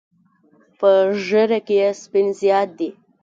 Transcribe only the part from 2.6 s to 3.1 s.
دي.